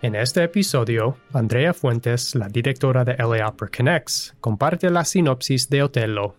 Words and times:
En 0.00 0.14
este 0.14 0.44
episodio, 0.44 1.16
Andrea 1.32 1.74
Fuentes, 1.74 2.36
la 2.36 2.48
directora 2.48 3.04
de 3.04 3.16
LA 3.16 3.48
Opera 3.48 3.68
Connects, 3.76 4.36
comparte 4.40 4.90
la 4.90 5.04
sinopsis 5.04 5.68
de 5.68 5.82
Otello. 5.82 6.36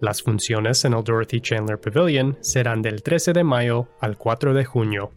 Las 0.00 0.22
funciones 0.22 0.82
en 0.86 0.94
el 0.94 1.04
Dorothy 1.04 1.42
Chandler 1.42 1.78
Pavilion 1.78 2.38
serán 2.40 2.80
del 2.80 3.02
13 3.02 3.34
de 3.34 3.44
mayo 3.44 3.88
al 4.00 4.16
4 4.16 4.54
de 4.54 4.64
junio. 4.64 5.10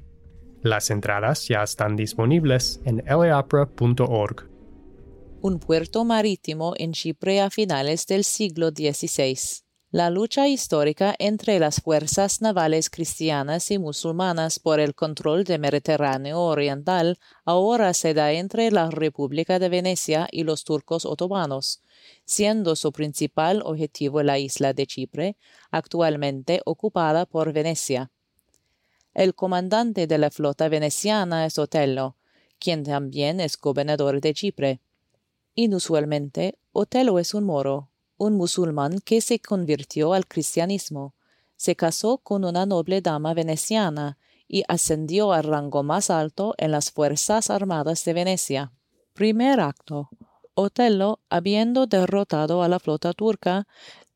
Las 0.62 0.90
entradas 0.90 1.48
ya 1.48 1.64
están 1.64 1.96
disponibles 1.96 2.82
en 2.84 3.06
laopera.org. 3.08 4.50
Un 5.42 5.60
puerto 5.60 6.04
marítimo 6.04 6.74
en 6.76 6.92
Chipre 6.92 7.40
a 7.40 7.50
finales 7.50 8.06
del 8.06 8.26
siglo 8.26 8.72
XVI. 8.72 9.64
La 9.94 10.10
lucha 10.10 10.48
histórica 10.48 11.14
entre 11.20 11.60
las 11.60 11.82
fuerzas 11.82 12.40
navales 12.40 12.90
cristianas 12.90 13.72
y 13.72 13.78
musulmanas 13.78 14.58
por 14.58 14.80
el 14.80 14.96
control 14.96 15.44
del 15.44 15.60
Mediterráneo 15.60 16.40
Oriental 16.40 17.20
ahora 17.44 17.94
se 17.94 18.14
da 18.14 18.32
entre 18.32 18.72
la 18.72 18.90
República 18.90 19.60
de 19.60 19.68
Venecia 19.68 20.30
y 20.32 20.46
los 20.46 20.64
turcos 20.64 21.06
otomanos, 21.06 21.82
siendo 22.24 22.78
su 22.78 22.94
principal 22.94 23.62
objetivo 23.66 24.24
la 24.24 24.40
isla 24.40 24.72
de 24.72 24.88
Chipre, 24.88 25.36
actualmente 25.72 26.62
ocupada 26.64 27.26
por 27.26 27.52
Venecia. 27.52 28.12
El 29.14 29.36
comandante 29.36 30.08
de 30.08 30.18
la 30.18 30.32
flota 30.32 30.70
veneciana 30.70 31.46
es 31.46 31.58
Otello, 31.58 32.16
quien 32.60 32.86
también 32.86 33.42
es 33.42 33.58
gobernador 33.58 34.22
de 34.22 34.34
Chipre. 34.34 34.80
Inusualmente, 35.54 36.58
Otello 36.72 37.20
es 37.20 37.34
un 37.34 37.44
moro, 37.44 37.91
un 38.22 38.38
musulmán 38.38 39.00
que 39.00 39.20
se 39.20 39.40
convirtió 39.40 40.14
al 40.14 40.28
cristianismo, 40.28 41.16
se 41.56 41.76
casó 41.76 42.20
con 42.20 42.46
una 42.46 42.68
noble 42.68 43.02
dama 43.02 43.34
veneciana 43.34 44.20
y 44.48 44.64
ascendió 44.68 45.34
al 45.34 45.44
rango 45.44 45.82
más 45.82 46.12
alto 46.12 46.54
en 46.60 46.72
las 46.72 46.92
Fuerzas 46.92 47.50
Armadas 47.50 48.06
de 48.06 48.14
Venecia. 48.14 48.72
Primer 49.14 49.60
acto. 49.60 50.10
Otello, 50.54 51.20
habiendo 51.32 51.88
derrotado 51.88 52.62
a 52.62 52.68
la 52.68 52.80
flota 52.80 53.14
turca, 53.14 53.68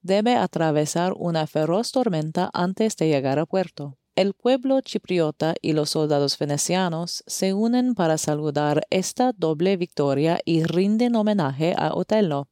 debe 0.04 0.36
atravesar 0.36 1.14
una 1.18 1.48
feroz 1.48 1.92
tormenta 1.92 2.52
antes 2.54 2.98
de 2.98 3.08
llegar 3.08 3.40
a 3.40 3.48
puerto. 3.48 3.98
El 4.16 4.34
pueblo 4.34 4.82
chipriota 4.82 5.56
y 5.64 5.74
los 5.74 5.90
soldados 5.90 6.38
venecianos 6.38 7.24
se 7.26 7.56
unen 7.56 7.96
para 7.96 8.20
saludar 8.20 8.86
esta 8.92 9.32
doble 9.32 9.78
victoria 9.78 10.40
y 10.46 10.64
rinden 10.64 11.16
homenaje 11.16 11.74
a 11.76 11.96
Otello 11.96 12.50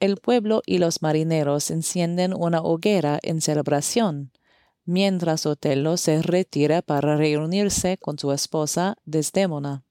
el 0.00 0.16
pueblo 0.16 0.62
y 0.66 0.78
los 0.78 1.02
marineros 1.02 1.70
encienden 1.70 2.34
una 2.34 2.62
hoguera 2.62 3.18
en 3.22 3.40
celebración, 3.40 4.32
mientras 4.84 5.46
Otello 5.46 5.96
se 5.96 6.22
retira 6.22 6.82
para 6.82 7.16
reunirse 7.16 7.98
con 7.98 8.18
su 8.18 8.32
esposa 8.32 8.96
Desdémona. 9.04 9.84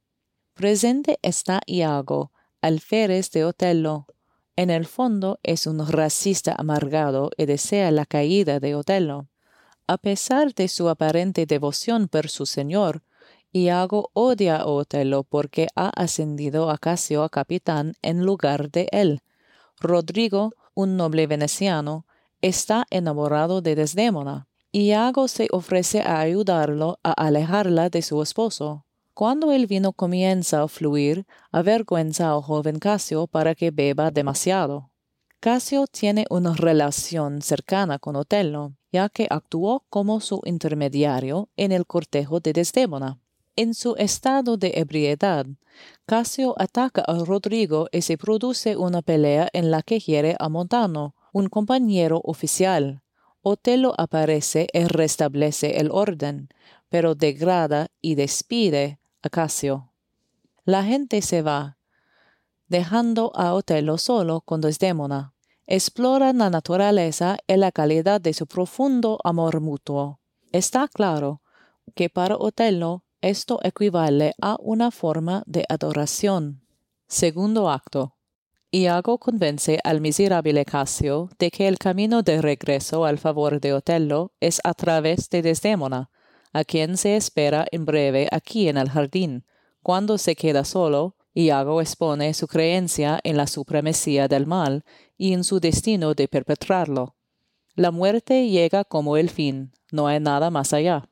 Presente 0.55 1.19
está 1.21 1.61
Iago, 1.67 2.31
alférez 2.61 3.31
de 3.31 3.45
Otello. 3.45 4.07
En 4.55 4.69
el 4.69 4.85
fondo 4.85 5.39
es 5.43 5.67
un 5.67 5.87
racista 5.87 6.53
amargado 6.57 7.31
y 7.37 7.45
desea 7.45 7.91
la 7.91 8.05
caída 8.05 8.59
de 8.59 8.75
Otello. 8.75 9.27
A 9.87 9.97
pesar 9.97 10.53
de 10.53 10.67
su 10.67 10.89
aparente 10.89 11.45
devoción 11.45 12.09
por 12.09 12.30
su 12.30 12.45
señor, 12.45 13.03
Iago 13.52 14.11
odia 14.13 14.57
a 14.57 14.65
Otello 14.65 15.23
porque 15.23 15.67
ha 15.75 15.89
ascendido 15.89 16.69
a 16.69 16.77
Casio 16.77 17.23
a 17.23 17.30
capitán 17.30 17.93
en 18.02 18.25
lugar 18.25 18.69
de 18.69 18.87
él, 18.91 19.21
Rodrigo, 19.80 20.53
un 20.73 20.97
noble 20.97 21.27
veneciano, 21.27 22.05
está 22.41 22.85
enamorado 22.89 23.61
de 23.61 23.75
Desdémona. 23.75 24.47
Iago 24.71 25.27
se 25.27 25.47
ofrece 25.52 26.02
a 26.02 26.19
ayudarlo 26.19 26.99
a 27.03 27.11
alejarla 27.11 27.89
de 27.89 28.02
su 28.02 28.21
esposo. 28.21 28.86
Cuando 29.13 29.52
el 29.52 29.67
vino 29.67 29.94
comienza 29.94 30.61
a 30.61 30.67
fluir, 30.67 31.25
avergüenza 31.52 32.31
al 32.31 32.41
joven 32.41 32.80
Casio 32.80 33.27
para 33.27 33.55
que 33.55 33.71
beba 33.71 34.11
demasiado. 34.11 34.92
Casio 35.39 35.87
tiene 35.87 36.25
una 36.30 36.54
relación 36.54 37.42
cercana 37.42 37.98
con 37.99 38.15
Otello, 38.15 38.73
ya 38.92 39.09
que 39.09 39.27
actuó 39.30 39.86
como 39.89 40.20
su 40.20 40.42
intermediario 40.45 41.49
en 41.55 41.71
el 41.71 41.86
cortejo 41.86 42.39
de 42.39 42.54
Desdémona. 42.54 43.20
En 43.61 43.73
su 43.73 43.95
estado 43.97 44.55
de 44.55 44.71
ebriedad, 44.75 45.45
Casio 46.05 46.55
ataca 46.58 47.02
a 47.02 47.25
Rodrigo 47.25 47.89
y 47.92 48.03
se 48.03 48.17
produce 48.17 48.77
una 48.77 49.02
pelea 49.02 49.49
en 49.52 49.70
la 49.70 49.81
que 49.81 49.99
hiere 49.99 50.37
a 50.39 50.47
Montano, 50.47 51.14
un 51.33 51.49
compañero 51.49 52.21
oficial. 52.23 53.02
Otelo 53.42 53.93
aparece 53.98 54.67
y 54.71 54.86
restablece 54.86 55.75
el 55.81 55.92
orden, 55.92 56.48
pero 56.87 57.15
degrada 57.15 57.89
y 57.99 58.15
despide 58.15 58.98
a 59.23 59.27
Casio. 59.27 59.92
La 60.64 60.86
gente 60.86 61.21
se 61.21 61.42
va, 61.42 61.80
dejando 62.69 63.33
a 63.36 63.53
Otelo 63.53 63.98
solo 63.98 64.39
con 64.39 64.61
Desdémona. 64.61 65.33
Explora 65.67 66.31
la 66.31 66.49
naturaleza 66.49 67.37
y 67.45 67.58
la 67.58 67.73
calidad 67.73 68.21
de 68.21 68.33
su 68.33 68.48
profundo 68.48 69.19
amor 69.25 69.59
mutuo. 69.59 70.21
Está 70.53 70.87
claro 70.87 71.42
que 71.93 72.09
para 72.09 72.37
Otelo 72.37 73.03
esto 73.21 73.59
equivale 73.63 74.33
a 74.41 74.57
una 74.61 74.91
forma 74.91 75.43
de 75.45 75.65
adoración. 75.67 76.61
Segundo 77.07 77.69
acto. 77.69 78.15
Iago 78.71 79.17
convence 79.17 79.80
al 79.83 79.99
miserable 79.99 80.63
Casio 80.63 81.30
de 81.39 81.49
que 81.49 81.67
el 81.67 81.77
camino 81.77 82.21
de 82.21 82.41
regreso 82.41 83.03
al 83.03 83.17
favor 83.17 83.59
de 83.59 83.73
Otello 83.73 84.31
es 84.39 84.61
a 84.63 84.73
través 84.73 85.30
de 85.30 85.41
Desdémona, 85.41 86.11
a 86.53 86.63
quien 86.63 86.95
se 86.95 87.15
espera 87.15 87.65
en 87.71 87.85
breve 87.85 88.27
aquí 88.31 88.69
en 88.69 88.77
el 88.77 88.89
jardín. 88.89 89.43
Cuando 89.81 90.17
se 90.17 90.36
queda 90.36 90.63
solo, 90.63 91.15
Iago 91.33 91.81
expone 91.81 92.33
su 92.33 92.47
creencia 92.47 93.19
en 93.23 93.37
la 93.37 93.47
supremacía 93.47 94.27
del 94.27 94.45
mal 94.45 94.83
y 95.17 95.33
en 95.33 95.43
su 95.43 95.59
destino 95.59 96.13
de 96.13 96.27
perpetrarlo. 96.27 97.15
La 97.75 97.91
muerte 97.91 98.49
llega 98.49 98.83
como 98.83 99.17
el 99.17 99.30
fin, 99.30 99.71
no 99.91 100.07
hay 100.07 100.19
nada 100.19 100.51
más 100.51 100.73
allá. 100.73 101.09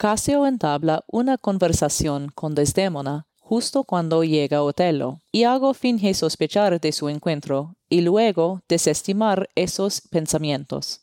Casio 0.00 0.46
entabla 0.46 1.04
una 1.08 1.36
conversación 1.36 2.32
con 2.34 2.54
Desdémona 2.54 3.26
justo 3.38 3.84
cuando 3.84 4.24
llega 4.24 4.62
Otello. 4.62 5.18
Iago 5.30 5.74
finge 5.74 6.14
sospechar 6.14 6.80
de 6.80 6.92
su 6.92 7.10
encuentro 7.10 7.76
y 7.90 8.00
luego 8.00 8.62
desestimar 8.66 9.50
esos 9.54 10.00
pensamientos. 10.00 11.02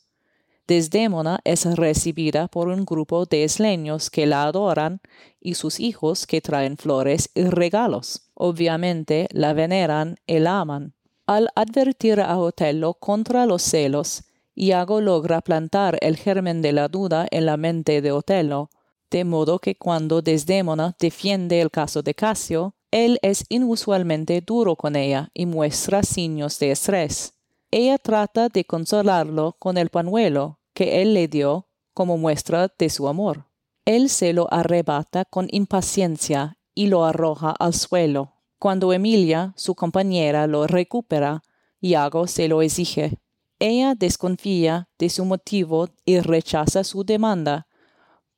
Desdémona 0.66 1.38
es 1.44 1.64
recibida 1.76 2.48
por 2.48 2.66
un 2.66 2.84
grupo 2.84 3.24
de 3.24 3.44
esleños 3.44 4.10
que 4.10 4.26
la 4.26 4.42
adoran 4.42 5.00
y 5.40 5.54
sus 5.54 5.78
hijos 5.78 6.26
que 6.26 6.40
traen 6.40 6.76
flores 6.76 7.30
y 7.36 7.44
regalos. 7.44 8.22
Obviamente 8.34 9.28
la 9.30 9.52
veneran 9.52 10.16
y 10.26 10.40
la 10.40 10.58
aman. 10.58 10.92
Al 11.24 11.50
advertir 11.54 12.20
a 12.20 12.36
Otello 12.36 12.94
contra 12.94 13.46
los 13.46 13.62
celos, 13.62 14.24
Iago 14.56 15.00
logra 15.00 15.40
plantar 15.40 15.98
el 16.00 16.16
germen 16.16 16.62
de 16.62 16.72
la 16.72 16.88
duda 16.88 17.28
en 17.30 17.46
la 17.46 17.56
mente 17.56 18.02
de 18.02 18.10
Otello, 18.10 18.70
de 19.10 19.24
modo 19.24 19.58
que 19.58 19.76
cuando 19.76 20.22
Desdémona 20.22 20.96
defiende 20.98 21.60
el 21.60 21.70
caso 21.70 22.02
de 22.02 22.14
Casio, 22.14 22.74
él 22.90 23.18
es 23.22 23.44
inusualmente 23.48 24.40
duro 24.40 24.76
con 24.76 24.96
ella 24.96 25.30
y 25.34 25.46
muestra 25.46 26.02
signos 26.02 26.58
de 26.58 26.70
estrés. 26.70 27.34
Ella 27.70 27.98
trata 27.98 28.48
de 28.48 28.64
consolarlo 28.64 29.56
con 29.58 29.76
el 29.76 29.90
pañuelo 29.90 30.58
que 30.72 31.02
él 31.02 31.12
le 31.14 31.28
dio 31.28 31.68
como 31.92 32.16
muestra 32.16 32.72
de 32.78 32.88
su 32.88 33.08
amor. 33.08 33.46
Él 33.84 34.08
se 34.08 34.32
lo 34.32 34.52
arrebata 34.52 35.24
con 35.24 35.48
impaciencia 35.50 36.58
y 36.74 36.86
lo 36.86 37.04
arroja 37.04 37.50
al 37.50 37.74
suelo. 37.74 38.34
Cuando 38.58 38.92
Emilia, 38.92 39.52
su 39.56 39.74
compañera, 39.74 40.46
lo 40.46 40.66
recupera, 40.66 41.42
Iago 41.80 42.26
se 42.26 42.48
lo 42.48 42.62
exige. 42.62 43.18
Ella 43.60 43.94
desconfía 43.94 44.88
de 44.98 45.10
su 45.10 45.24
motivo 45.24 45.88
y 46.04 46.20
rechaza 46.20 46.84
su 46.84 47.04
demanda, 47.04 47.67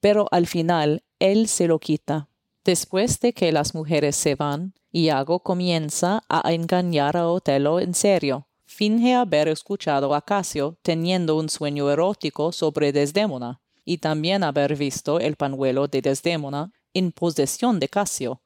pero 0.01 0.27
al 0.31 0.47
final 0.47 1.03
él 1.19 1.49
se 1.49 1.67
lo 1.69 1.79
quita. 1.79 2.29
Después 2.65 3.21
de 3.21 3.33
que 3.33 3.53
las 3.53 3.75
mujeres 3.75 4.17
se 4.17 4.35
van, 4.35 4.75
Iago 4.93 5.41
comienza 5.41 6.23
a 6.29 6.53
engañar 6.53 7.17
a 7.17 7.29
Otelo 7.29 7.81
en 7.81 7.95
serio. 7.95 8.47
Finge 8.67 9.15
haber 9.15 9.49
escuchado 9.49 10.15
a 10.15 10.23
Casio 10.23 10.77
teniendo 10.83 11.37
un 11.37 11.49
sueño 11.49 11.91
erótico 11.91 12.53
sobre 12.53 12.93
Desdémona, 12.93 13.61
y 13.85 13.99
también 13.99 14.45
haber 14.45 14.77
visto 14.77 15.19
el 15.21 15.37
pañuelo 15.37 15.89
de 15.89 16.03
Desdémona 16.03 16.73
en 16.95 17.13
posesión 17.13 17.81
de 17.81 17.89
Casio, 17.89 18.43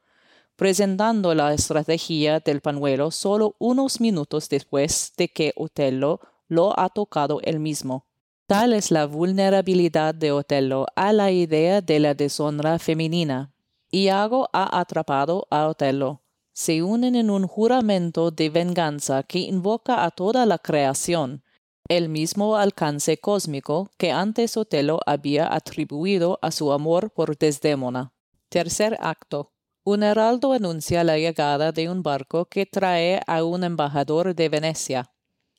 presentando 0.57 1.35
la 1.35 1.53
estrategia 1.53 2.41
del 2.41 2.61
pañuelo 2.61 3.11
solo 3.11 3.57
unos 3.59 4.00
minutos 4.00 4.49
después 4.49 5.12
de 5.17 5.29
que 5.29 5.53
Otello 5.57 6.21
lo 6.49 6.79
ha 6.79 6.89
tocado 6.89 7.41
él 7.43 7.59
mismo. 7.61 8.07
Tal 8.46 8.75
es 8.75 8.91
la 8.91 9.06
vulnerabilidad 9.06 10.14
de 10.14 10.31
Otello 10.31 10.87
a 10.96 11.14
la 11.14 11.31
idea 11.31 11.81
de 11.81 11.99
la 11.99 12.12
deshonra 12.12 12.79
femenina. 12.79 13.55
Iago 13.91 14.50
ha 14.52 14.81
atrapado 14.81 15.46
a 15.50 15.67
Otello. 15.67 16.20
Se 16.52 16.82
unen 16.82 17.14
en 17.14 17.31
un 17.31 17.46
juramento 17.46 18.31
de 18.31 18.50
venganza 18.50 19.23
que 19.23 19.38
invoca 19.38 20.05
a 20.05 20.11
toda 20.11 20.44
la 20.44 20.58
creación, 20.58 21.43
el 21.88 22.11
mismo 22.11 22.56
alcance 22.56 23.17
cósmico 23.17 23.88
que 23.96 24.12
antes 24.12 24.58
Otello 24.58 25.00
había 25.06 25.50
atribuido 25.50 26.38
a 26.43 26.50
su 26.50 26.70
amor 26.70 27.12
por 27.12 27.38
Desdémona. 27.38 28.12
Tercer 28.50 28.99
acto. 29.00 29.55
Un 29.85 30.02
heraldo 30.02 30.52
anuncia 30.52 31.02
la 31.02 31.17
llegada 31.17 31.73
de 31.73 31.88
un 31.88 32.02
barco 32.02 32.44
que 32.44 32.67
trae 32.67 33.23
a 33.26 33.43
un 33.43 33.64
embajador 33.64 34.35
de 34.35 34.50
Venecia. 34.50 35.13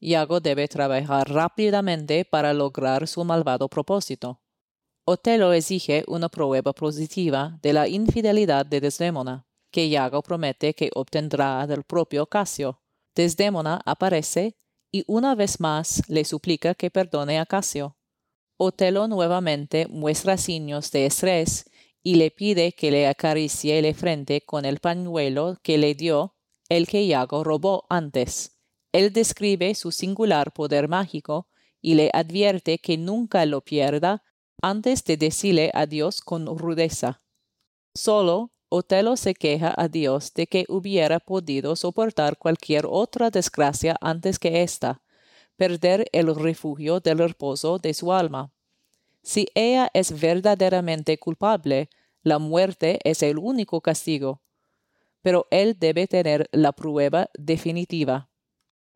Iago 0.05 0.39
debe 0.39 0.67
trabajar 0.67 1.27
rápidamente 1.31 2.25
para 2.25 2.53
lograr 2.53 3.07
su 3.07 3.23
malvado 3.23 3.67
propósito. 3.67 4.39
Otelo 5.03 5.51
exige 5.51 6.03
una 6.07 6.29
prueba 6.29 6.73
positiva 6.73 7.57
de 7.63 7.73
la 7.73 7.87
infidelidad 7.87 8.67
de 8.67 8.81
Desdémona, 8.81 9.47
que 9.71 9.87
Iago 9.87 10.21
promete 10.21 10.75
que 10.75 10.91
obtendrá 10.93 11.65
del 11.65 11.83
propio 11.83 12.27
Casio. 12.27 12.83
Desdémona 13.15 13.81
aparece 13.83 14.55
y 14.91 15.03
una 15.07 15.33
vez 15.33 15.59
más 15.59 16.03
le 16.07 16.23
suplica 16.23 16.75
que 16.75 16.91
perdone 16.91 17.39
a 17.39 17.47
Casio. 17.47 17.97
Otelo 18.57 19.07
nuevamente 19.07 19.87
muestra 19.87 20.37
signos 20.37 20.91
de 20.91 21.07
estrés 21.07 21.65
y 22.03 22.15
le 22.15 22.29
pide 22.29 22.73
que 22.73 22.91
le 22.91 23.07
acaricie 23.07 23.81
la 23.81 23.93
frente 23.95 24.41
con 24.41 24.65
el 24.65 24.79
pañuelo 24.79 25.57
que 25.63 25.79
le 25.79 25.95
dio 25.95 26.35
el 26.69 26.87
que 26.87 27.01
Iago 27.01 27.43
robó 27.43 27.85
antes. 27.89 28.54
Él 28.95 29.12
describe 29.12 29.75
su 29.75 29.92
singular 29.92 30.53
poder 30.53 30.88
mágico 30.88 31.50
y 31.81 31.95
le 31.95 32.09
advierte 32.13 32.77
que 32.77 32.97
nunca 32.97 33.45
lo 33.45 33.59
pierda 33.59 34.24
antes 34.62 35.03
de 35.03 35.18
decirle 35.18 35.69
adiós 35.74 36.21
con 36.21 36.45
rudeza. 36.57 37.21
Solo 37.94 38.51
Otelo 38.69 39.18
se 39.18 39.33
queja 39.33 39.74
a 39.75 39.89
Dios 39.89 40.33
de 40.33 40.47
que 40.47 40.63
hubiera 40.69 41.19
podido 41.19 41.75
soportar 41.75 42.38
cualquier 42.38 42.86
otra 42.89 43.30
desgracia 43.31 43.97
antes 44.00 44.39
que 44.39 44.63
ésta, 44.63 45.01
perder 45.57 46.07
el 46.13 46.33
refugio 46.33 47.01
del 47.01 47.18
reposo 47.18 47.80
de 47.80 47.94
su 47.94 48.13
alma. 48.13 48.53
Si 49.24 49.50
ella 49.56 49.89
es 49.94 50.18
verdaderamente 50.18 51.18
culpable, 51.18 51.89
la 52.24 52.39
muerte 52.39 53.00
es 53.03 53.24
el 53.24 53.39
único 53.39 53.81
castigo. 53.81 54.41
Pero 55.21 55.48
él 55.51 55.75
debe 55.77 56.07
tener 56.07 56.48
la 56.53 56.71
prueba 56.71 57.30
definitiva. 57.38 58.30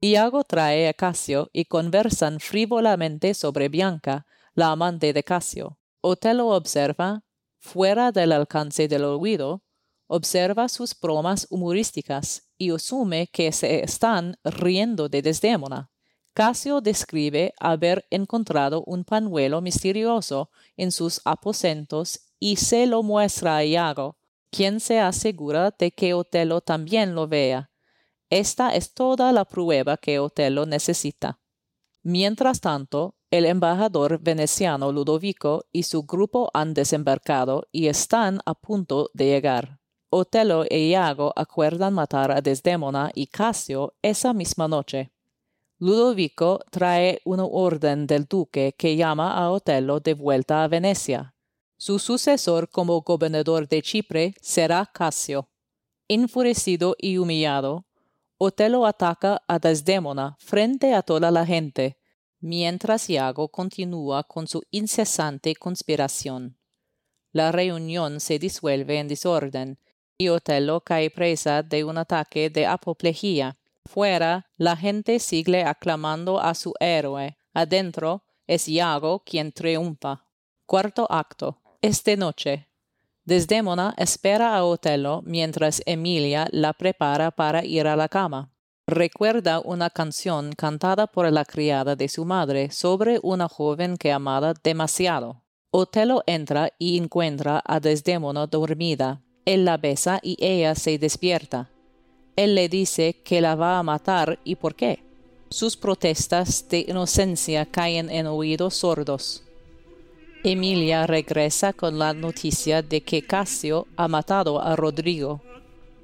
Iago 0.02 0.46
trae 0.46 0.88
a 0.88 0.94
Casio 0.94 1.50
y 1.52 1.66
conversan 1.66 2.40
frívolamente 2.40 3.34
sobre 3.34 3.68
Bianca, 3.68 4.26
la 4.54 4.72
amante 4.72 5.12
de 5.12 5.24
Casio. 5.24 5.78
Otelo 6.00 6.48
observa, 6.48 7.26
fuera 7.58 8.14
del 8.14 8.32
alcance 8.32 8.88
del 8.88 9.04
oído, 9.04 9.62
observa 10.08 10.70
sus 10.70 10.98
bromas 10.98 11.48
humorísticas 11.50 12.50
y 12.58 12.72
asume 12.72 13.28
que 13.28 13.52
se 13.52 13.84
están 13.84 14.38
riendo 14.46 15.10
de 15.10 15.22
Desdémona. 15.22 15.92
Casio 16.34 16.80
describe 16.80 17.54
haber 17.60 18.06
encontrado 18.10 18.84
un 18.86 19.04
pañuelo 19.04 19.60
misterioso 19.60 20.50
en 20.78 20.94
sus 20.94 21.20
aposentos 21.26 22.22
y 22.40 22.56
se 22.56 22.86
lo 22.86 23.04
muestra 23.04 23.58
a 23.58 23.66
Iago, 23.66 24.18
quien 24.50 24.80
se 24.80 25.02
asegura 25.02 25.76
de 25.78 25.92
que 25.92 26.14
Otelo 26.14 26.62
también 26.62 27.16
lo 27.16 27.28
vea. 27.28 27.69
Esta 28.30 28.76
es 28.76 28.94
toda 28.94 29.32
la 29.32 29.46
prueba 29.46 29.98
que 29.98 30.20
Otelo 30.20 30.66
necesita. 30.66 31.40
Mientras 32.04 32.62
tanto, 32.62 33.16
el 33.32 33.46
embajador 33.46 34.20
veneciano 34.20 34.92
Ludovico 34.92 35.66
y 35.72 35.84
su 35.84 36.04
grupo 36.04 36.50
han 36.54 36.74
desembarcado 36.74 37.68
y 37.72 37.88
están 37.88 38.40
a 38.46 38.54
punto 38.54 39.10
de 39.14 39.26
llegar. 39.26 39.80
Otelo 40.10 40.64
e 40.68 40.88
Iago 40.88 41.34
acuerdan 41.36 41.94
matar 41.94 42.32
a 42.32 42.42
Desdémona 42.42 43.12
y 43.14 43.28
Casio 43.28 43.94
esa 44.02 44.34
misma 44.34 44.68
noche. 44.68 45.12
Ludovico 45.78 46.60
trae 46.72 47.22
una 47.26 47.46
orden 47.46 48.08
del 48.08 48.26
duque 48.26 48.74
que 48.78 48.96
llama 48.96 49.34
a 49.34 49.52
Otelo 49.52 50.00
de 50.00 50.14
vuelta 50.14 50.64
a 50.64 50.68
Venecia. 50.68 51.36
Su 51.78 52.00
sucesor 52.00 52.70
como 52.70 53.02
gobernador 53.02 53.68
de 53.68 53.82
Chipre 53.82 54.34
será 54.42 54.86
Casio. 54.92 55.50
Enfurecido 56.08 56.96
y 56.98 57.18
humillado, 57.18 57.86
Otelo 58.42 58.86
ataca 58.86 59.44
a 59.50 59.60
Desdémona 59.60 60.38
frente 60.40 60.94
a 60.94 61.02
toda 61.02 61.30
la 61.30 61.46
gente, 61.46 61.98
mientras 62.40 63.10
Iago 63.10 63.50
continúa 63.50 64.24
con 64.24 64.48
su 64.48 64.64
incesante 64.72 65.54
conspiración. 65.56 66.58
La 67.34 67.52
reunión 67.52 68.22
se 68.22 68.40
disuelve 68.40 68.98
en 68.98 69.10
desorden 69.10 69.78
y 70.18 70.30
Otelo 70.30 70.80
cae 70.86 71.10
presa 71.10 71.64
de 71.64 71.84
un 71.84 71.98
ataque 71.98 72.50
de 72.50 72.66
apoplejía. 72.66 73.58
Fuera, 73.86 74.50
la 74.56 74.78
gente 74.78 75.20
sigue 75.20 75.66
aclamando 75.66 76.40
a 76.40 76.56
su 76.56 76.74
héroe. 76.80 77.38
Adentro, 77.54 78.24
es 78.48 78.70
Iago 78.70 79.22
quien 79.26 79.52
triunfa. 79.52 80.24
Cuarto 80.66 81.06
acto. 81.12 81.62
Esta 81.82 82.16
noche. 82.16 82.69
Desdémona 83.30 83.94
espera 83.98 84.58
a 84.58 84.66
Otelo 84.66 85.22
mientras 85.26 85.82
Emilia 85.86 86.48
la 86.52 86.74
prepara 86.74 87.32
para 87.32 87.64
ir 87.64 87.88
a 87.88 87.96
la 87.96 88.10
cama 88.10 88.52
recuerda 88.90 89.62
una 89.64 89.90
canción 89.90 90.54
cantada 90.54 91.08
por 91.08 91.32
la 91.32 91.46
criada 91.46 91.96
de 91.96 92.10
su 92.10 92.26
madre 92.26 92.72
sobre 92.72 93.20
una 93.22 93.48
joven 93.48 93.98
que 93.98 94.12
amaba 94.12 94.54
demasiado. 94.64 95.44
Otelo 95.72 96.24
entra 96.26 96.74
y 96.80 96.98
encuentra 96.98 97.62
a 97.66 97.80
Desdémona 97.80 98.48
dormida. 98.48 99.22
Él 99.46 99.66
la 99.66 99.78
besa 99.78 100.20
y 100.24 100.36
ella 100.40 100.74
se 100.76 100.98
despierta. 100.98 101.70
Él 102.36 102.56
le 102.56 102.68
dice 102.68 103.22
que 103.24 103.42
la 103.42 103.56
va 103.56 103.78
a 103.78 103.84
matar 103.84 104.40
y 104.44 104.56
por 104.56 104.76
qué. 104.76 105.04
Sus 105.50 105.78
protestas 105.78 106.68
de 106.70 106.86
inocencia 106.88 107.66
caen 107.66 108.10
en 108.10 108.28
oídos 108.28 108.76
sordos. 108.76 109.44
Emilia 110.44 111.06
regresa 111.06 111.74
con 111.74 112.00
la 112.00 112.14
noticia 112.14 112.82
de 112.82 113.02
que 113.02 113.24
Casio 113.24 113.88
ha 113.98 114.08
matado 114.08 114.62
a 114.62 114.78
Rodrigo. 114.78 115.42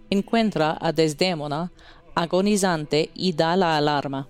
Encuentra 0.09 0.77
a 0.81 0.91
Desdémona 0.91 1.71
agonizante 2.15 3.11
y 3.13 3.31
da 3.31 3.55
la 3.55 3.77
alarma. 3.77 4.27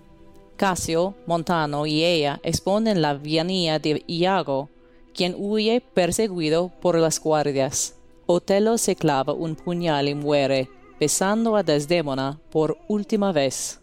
Casio, 0.56 1.14
Montano 1.26 1.86
y 1.86 2.04
ella 2.04 2.40
exponen 2.44 3.02
la 3.02 3.14
vianía 3.14 3.80
de 3.80 4.04
Iago, 4.06 4.68
quien 5.12 5.34
huye 5.36 5.80
perseguido 5.80 6.70
por 6.80 6.96
las 6.98 7.20
guardias. 7.20 7.96
Otelo 8.26 8.78
se 8.78 8.94
clava 8.94 9.32
un 9.32 9.56
puñal 9.56 10.08
y 10.08 10.14
muere, 10.14 10.70
besando 11.00 11.56
a 11.56 11.64
Desdémona 11.64 12.38
por 12.50 12.78
última 12.86 13.32
vez. 13.32 13.80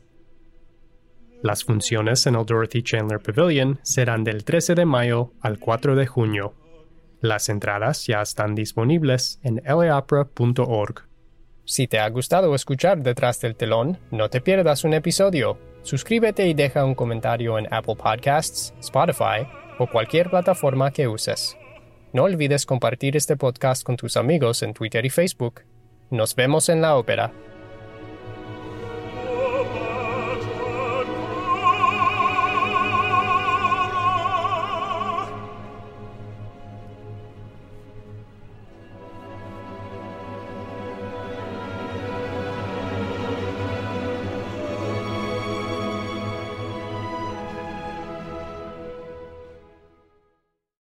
Las 1.43 1.65
funciones 1.65 2.25
en 2.25 2.35
el 2.35 2.45
Dorothy 2.45 2.83
Chandler 2.83 3.19
Pavilion 3.19 3.77
serán 3.83 4.23
del 4.23 4.45
13 4.45 4.75
de 4.75 4.85
mayo 4.85 5.33
al 5.41 5.59
4 5.59 5.97
de 5.97 6.07
junio. 6.07 6.53
Las 7.19 7.49
entradas 7.49 8.07
ya 8.07 8.21
están 8.21 8.55
disponibles 8.55 9.41
en 9.43 9.61
laopera.org. 9.65 11.03
Si 11.65 11.89
te 11.89 11.99
ha 11.99 12.09
gustado 12.09 12.55
escuchar 12.55 13.03
detrás 13.03 13.41
del 13.41 13.57
telón, 13.57 13.99
no 14.09 14.29
te 14.29 14.39
pierdas 14.39 14.85
un 14.85 14.93
episodio. 14.93 15.57
Suscríbete 15.81 16.47
y 16.47 16.53
deja 16.53 16.85
un 16.85 16.95
comentario 16.95 17.59
en 17.59 17.67
Apple 17.73 17.97
Podcasts, 17.97 18.73
Spotify 18.79 19.45
o 19.79 19.87
cualquier 19.87 20.29
plataforma 20.29 20.91
que 20.91 21.09
uses. 21.09 21.57
No 22.13 22.23
olvides 22.23 22.65
compartir 22.65 23.17
este 23.17 23.35
podcast 23.35 23.83
con 23.83 23.97
tus 23.97 24.15
amigos 24.15 24.63
en 24.63 24.73
Twitter 24.73 25.05
y 25.05 25.09
Facebook. 25.09 25.63
Nos 26.09 26.35
vemos 26.35 26.69
en 26.69 26.81
la 26.81 26.95
ópera. 26.95 27.33